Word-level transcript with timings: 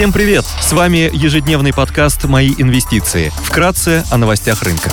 Всем 0.00 0.14
привет! 0.14 0.46
С 0.46 0.72
вами 0.72 1.10
ежедневный 1.12 1.74
подкаст 1.74 2.24
«Мои 2.24 2.54
инвестиции». 2.56 3.30
Вкратце 3.44 4.02
о 4.10 4.16
новостях 4.16 4.62
рынка. 4.62 4.90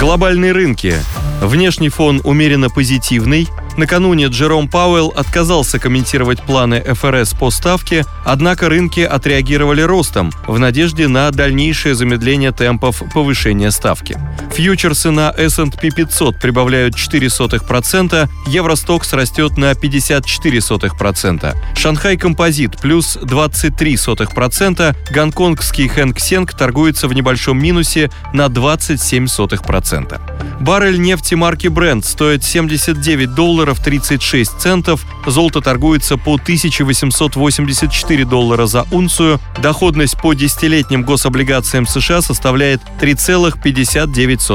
Глобальные 0.00 0.50
рынки. 0.50 0.96
Внешний 1.40 1.90
фон 1.90 2.20
умеренно 2.24 2.70
позитивный, 2.70 3.48
Накануне 3.76 4.26
Джером 4.26 4.68
Пауэлл 4.68 5.12
отказался 5.16 5.78
комментировать 5.78 6.42
планы 6.42 6.82
ФРС 6.82 7.34
по 7.34 7.50
ставке, 7.50 8.04
однако 8.24 8.68
рынки 8.68 9.00
отреагировали 9.00 9.80
ростом 9.80 10.32
в 10.46 10.58
надежде 10.58 11.08
на 11.08 11.30
дальнейшее 11.30 11.94
замедление 11.94 12.52
темпов 12.52 13.02
повышения 13.14 13.70
ставки. 13.70 14.18
Фьючерсы 14.60 15.10
на 15.10 15.30
S&P 15.38 15.90
500 15.90 16.38
прибавляют 16.38 16.94
0,04%, 16.94 18.28
Евростокс 18.46 19.14
растет 19.14 19.56
на 19.56 19.72
54%, 19.72 21.56
Шанхай 21.74 22.18
Композит 22.18 22.76
плюс 22.78 23.16
23%, 23.16 24.94
гонконгский 25.10 25.88
Хэнк 25.88 26.20
Сенг 26.20 26.52
торгуется 26.52 27.08
в 27.08 27.14
небольшом 27.14 27.58
минусе 27.58 28.10
на 28.34 28.48
27%. 28.48 30.20
Баррель 30.60 31.00
нефти 31.00 31.34
марки 31.36 31.68
Brent 31.68 32.04
стоит 32.04 32.44
79 32.44 33.34
долларов 33.34 33.82
36 33.82 34.60
центов, 34.60 35.06
золото 35.26 35.62
торгуется 35.62 36.18
по 36.18 36.34
1884 36.34 38.24
доллара 38.26 38.66
за 38.66 38.86
унцию, 38.90 39.40
доходность 39.62 40.18
по 40.20 40.34
десятилетним 40.34 41.02
гособлигациям 41.02 41.86
США 41.86 42.20
составляет 42.20 42.82
3,59%. 43.00 44.49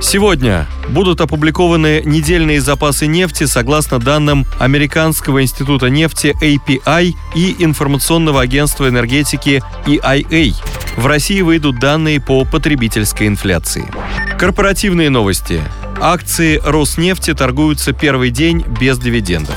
Сегодня 0.00 0.66
будут 0.88 1.20
опубликованы 1.20 2.02
недельные 2.04 2.60
запасы 2.60 3.06
нефти 3.06 3.44
согласно 3.44 3.98
данным 3.98 4.46
Американского 4.58 5.42
института 5.42 5.86
нефти 5.86 6.34
API 6.42 7.14
и 7.34 7.56
информационного 7.58 8.40
агентства 8.40 8.88
энергетики 8.88 9.62
EIA. 9.86 10.54
В 10.96 11.06
России 11.06 11.42
выйдут 11.42 11.78
данные 11.78 12.20
по 12.20 12.44
потребительской 12.44 13.26
инфляции. 13.26 13.88
Корпоративные 14.38 15.10
новости. 15.10 15.62
Акции 16.00 16.60
Роснефти 16.64 17.34
торгуются 17.34 17.92
первый 17.92 18.30
день 18.30 18.64
без 18.80 18.98
дивидендов. 18.98 19.56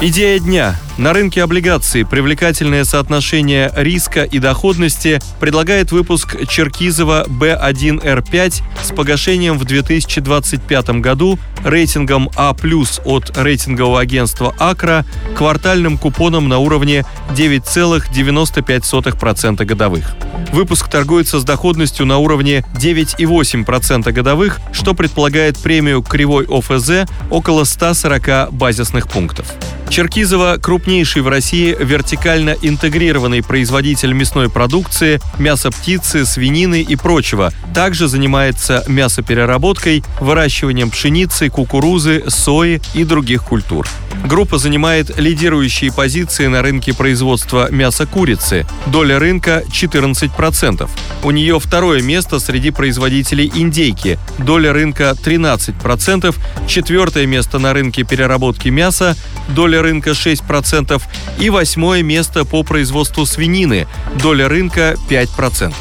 Идея 0.00 0.38
дня. 0.38 0.76
На 0.98 1.12
рынке 1.12 1.42
облигаций 1.44 2.04
привлекательное 2.04 2.82
соотношение 2.82 3.72
риска 3.76 4.24
и 4.24 4.40
доходности 4.40 5.20
предлагает 5.38 5.92
выпуск 5.92 6.36
Черкизова 6.48 7.24
B1R5 7.28 8.62
с 8.82 8.90
погашением 8.90 9.58
в 9.58 9.64
2025 9.64 10.88
году 11.00 11.38
рейтингом 11.64 12.28
А+, 12.34 12.50
от 12.50 13.38
рейтингового 13.38 14.00
агентства 14.00 14.52
Акра, 14.58 15.06
квартальным 15.36 15.98
купоном 15.98 16.48
на 16.48 16.58
уровне 16.58 17.04
9,95% 17.30 19.64
годовых. 19.64 20.16
Выпуск 20.52 20.88
торгуется 20.88 21.38
с 21.38 21.44
доходностью 21.44 22.06
на 22.06 22.18
уровне 22.18 22.64
9,8% 22.74 24.10
годовых, 24.10 24.58
что 24.72 24.94
предполагает 24.94 25.58
премию 25.58 26.02
кривой 26.02 26.44
ОФЗ 26.48 27.08
около 27.30 27.62
140 27.62 28.52
базисных 28.52 29.08
пунктов. 29.08 29.46
Черкизово– 29.90 30.58
крупнейший 30.62 31.22
в 31.22 31.28
России 31.28 31.74
вертикально 31.78 32.54
интегрированный 32.60 33.42
производитель 33.42 34.12
мясной 34.12 34.50
продукции, 34.50 35.20
мяса 35.38 35.70
птицы, 35.70 36.26
свинины 36.26 36.82
и 36.82 36.94
прочего. 36.94 37.52
Также 37.74 38.06
занимается 38.06 38.84
мясопереработкой, 38.86 40.04
выращиванием 40.20 40.90
пшеницы, 40.90 41.48
кукурузы, 41.48 42.24
сои 42.28 42.80
и 42.94 43.04
других 43.04 43.44
культур. 43.44 43.88
Группа 44.24 44.58
занимает 44.58 45.16
лидирующие 45.18 45.92
позиции 45.92 46.46
на 46.48 46.60
рынке 46.60 46.92
производства 46.92 47.70
мяса 47.70 48.04
курицы. 48.04 48.66
Доля 48.86 49.18
рынка 49.18 49.62
14%. 49.70 50.88
У 51.22 51.30
нее 51.30 51.58
второе 51.60 52.02
место 52.02 52.40
среди 52.40 52.70
производителей 52.70 53.50
индейки. 53.54 54.18
Доля 54.38 54.72
рынка 54.72 55.14
13%. 55.24 56.34
Четвертое 56.66 57.26
место 57.26 57.58
на 57.58 57.72
рынке 57.72 58.02
переработки 58.02 58.68
мяса. 58.68 59.16
Доля 59.48 59.77
рынка 59.82 60.10
6%. 60.10 61.00
И 61.38 61.50
восьмое 61.50 62.02
место 62.02 62.44
по 62.44 62.62
производству 62.62 63.26
свинины. 63.26 63.86
Доля 64.20 64.48
рынка 64.48 64.96
5%. 65.08 65.74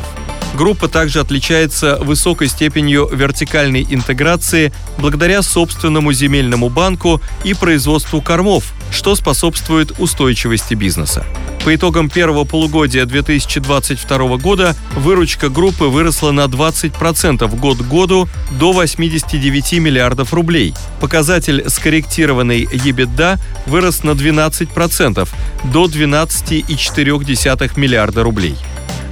Группа 0.55 0.87
также 0.87 1.19
отличается 1.19 1.97
высокой 2.01 2.47
степенью 2.47 3.07
вертикальной 3.11 3.85
интеграции 3.87 4.73
благодаря 4.97 5.43
собственному 5.43 6.13
земельному 6.13 6.69
банку 6.69 7.21
и 7.43 7.53
производству 7.53 8.21
кормов, 8.21 8.73
что 8.97 9.15
способствует 9.15 9.91
устойчивости 9.99 10.73
бизнеса. 10.73 11.23
По 11.63 11.75
итогам 11.75 12.09
первого 12.09 12.45
полугодия 12.45 13.05
2022 13.05 14.37
года 14.37 14.75
выручка 14.95 15.49
группы 15.49 15.83
выросла 15.83 16.31
на 16.31 16.45
20% 16.45 17.59
год 17.59 17.77
к 17.77 17.81
году 17.81 18.27
до 18.49 18.71
89 18.71 19.73
миллиардов 19.73 20.33
рублей. 20.33 20.73
Показатель 20.99 21.69
скорректированной 21.69 22.63
EBITDA 22.63 23.37
вырос 23.67 24.03
на 24.03 24.11
12% 24.11 25.29
до 25.71 25.85
12,4 25.85 27.79
миллиарда 27.79 28.23
рублей. 28.23 28.55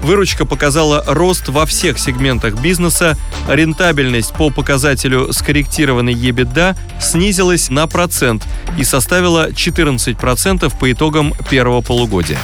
Выручка 0.05 0.45
показала 0.45 1.03
рост 1.07 1.47
во 1.47 1.65
всех 1.65 1.97
сегментах 1.97 2.61
бизнеса, 2.61 3.17
рентабельность 3.49 4.35
по 4.35 4.51
показателю 4.51 5.33
скорректированной 5.33 6.13
EBITDA 6.13 6.77
снизилась 7.01 7.71
на 7.71 7.87
процент 7.87 8.43
и 8.77 8.83
составила 8.83 9.49
14% 9.49 10.71
по 10.79 10.91
итогам 10.91 11.33
первого 11.49 11.81
полугодия. 11.81 12.37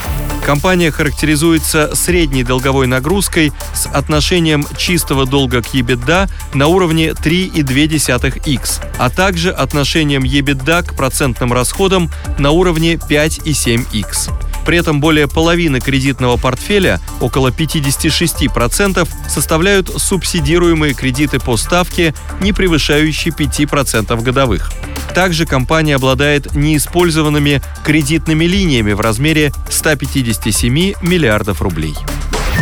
Компания 0.43 0.89
характеризуется 0.89 1.91
средней 1.93 2.43
долговой 2.43 2.87
нагрузкой 2.87 3.53
с 3.75 3.85
отношением 3.85 4.65
чистого 4.75 5.27
долга 5.27 5.61
к 5.61 5.75
EBITDA 5.75 6.31
на 6.55 6.65
уровне 6.65 7.09
3,2x, 7.09 8.83
а 8.97 9.11
также 9.11 9.51
отношением 9.51 10.23
EBITDA 10.23 10.81
к 10.87 10.95
процентным 10.95 11.53
расходам 11.53 12.09
на 12.39 12.49
уровне 12.49 12.95
5,7x. 12.95 14.50
При 14.71 14.77
этом 14.77 15.01
более 15.01 15.27
половины 15.27 15.81
кредитного 15.81 16.37
портфеля, 16.37 17.01
около 17.19 17.49
56%, 17.49 19.05
составляют 19.27 19.89
субсидируемые 19.89 20.93
кредиты 20.93 21.41
по 21.41 21.57
ставке, 21.57 22.13
не 22.39 22.53
превышающие 22.53 23.33
5% 23.33 24.21
годовых. 24.21 24.71
Также 25.13 25.45
компания 25.45 25.95
обладает 25.95 26.55
неиспользованными 26.55 27.61
кредитными 27.83 28.45
линиями 28.45 28.93
в 28.93 29.01
размере 29.01 29.51
157 29.69 30.93
миллиардов 31.01 31.61
рублей. 31.61 31.95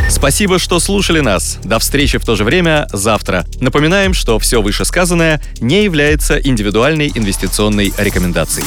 Спасибо, 0.09 0.57
что 0.57 0.79
слушали 0.79 1.19
нас. 1.19 1.59
До 1.63 1.77
встречи 1.77 2.17
в 2.17 2.25
то 2.25 2.35
же 2.35 2.43
время 2.43 2.87
завтра. 2.91 3.45
Напоминаем, 3.61 4.15
что 4.15 4.39
все 4.39 4.63
вышесказанное 4.63 5.43
не 5.61 5.83
является 5.83 6.39
индивидуальной 6.39 7.11
инвестиционной 7.13 7.93
рекомендацией. 7.99 8.65